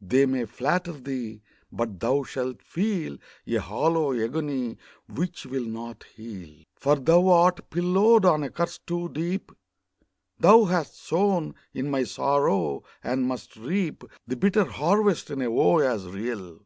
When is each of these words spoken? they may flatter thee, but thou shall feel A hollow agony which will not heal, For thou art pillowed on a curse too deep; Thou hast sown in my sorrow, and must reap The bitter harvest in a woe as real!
they 0.00 0.26
may 0.26 0.44
flatter 0.44 0.90
thee, 0.94 1.40
but 1.70 2.00
thou 2.00 2.24
shall 2.24 2.54
feel 2.58 3.18
A 3.46 3.54
hollow 3.58 4.12
agony 4.18 4.78
which 5.08 5.46
will 5.46 5.64
not 5.64 6.02
heal, 6.16 6.64
For 6.74 6.96
thou 6.96 7.28
art 7.28 7.70
pillowed 7.70 8.24
on 8.24 8.42
a 8.42 8.50
curse 8.50 8.78
too 8.78 9.10
deep; 9.10 9.52
Thou 10.40 10.64
hast 10.64 10.96
sown 11.00 11.54
in 11.72 11.88
my 11.88 12.02
sorrow, 12.02 12.82
and 13.04 13.28
must 13.28 13.54
reap 13.54 14.02
The 14.26 14.34
bitter 14.34 14.64
harvest 14.64 15.30
in 15.30 15.40
a 15.40 15.52
woe 15.52 15.78
as 15.78 16.04
real! 16.08 16.64